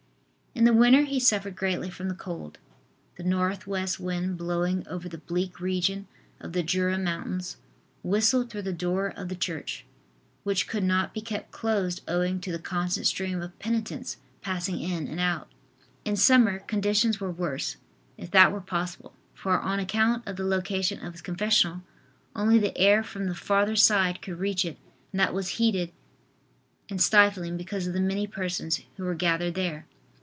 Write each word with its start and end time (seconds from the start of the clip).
In 0.53 0.65
the 0.65 0.73
winter 0.73 1.03
he 1.05 1.19
suffered 1.19 1.55
greatly 1.55 1.89
from 1.89 2.09
the 2.09 2.13
cold. 2.13 2.59
The 3.15 3.23
north 3.23 3.65
west 3.65 4.01
wind 4.01 4.37
blowing 4.37 4.85
over 4.87 5.07
the 5.07 5.17
bleak 5.17 5.61
region 5.61 6.07
of 6.41 6.51
the 6.51 6.61
Jura 6.61 6.99
mountains, 6.99 7.55
whistled 8.03 8.49
through 8.49 8.63
the 8.63 8.73
door 8.73 9.07
of 9.15 9.29
the 9.29 9.35
church, 9.35 9.85
which 10.43 10.67
could 10.67 10.83
not 10.83 11.13
be 11.13 11.21
kept 11.21 11.51
closed 11.51 12.03
owing 12.05 12.41
to 12.41 12.51
the 12.51 12.59
constant 12.59 13.07
stream 13.07 13.41
of 13.41 13.57
penitents 13.59 14.17
passing 14.41 14.79
in 14.81 15.07
and 15.07 15.21
out. 15.21 15.47
In 16.03 16.17
summer, 16.17 16.59
conditions 16.59 17.21
were 17.21 17.31
worse, 17.31 17.77
if 18.17 18.29
that 18.31 18.51
were 18.51 18.61
possible, 18.61 19.13
for 19.33 19.57
on 19.57 19.79
account 19.79 20.27
of 20.27 20.35
the 20.35 20.45
location 20.45 21.03
of 21.03 21.13
his 21.13 21.21
confessional, 21.21 21.81
only 22.35 22.59
the 22.59 22.77
air 22.77 23.03
from 23.03 23.25
the 23.25 23.35
farther 23.35 23.77
side 23.77 24.21
could 24.21 24.37
reach 24.37 24.65
it 24.65 24.77
and 25.13 25.19
that 25.21 25.33
was 25.33 25.47
heated 25.61 25.91
and 26.89 27.01
stifling 27.01 27.55
because 27.55 27.87
of 27.87 27.93
the 27.93 28.01
many 28.01 28.27
persons 28.27 28.81
who 28.97 29.05
were 29.05 29.15
gathered 29.15 29.55
there. 29.55 29.85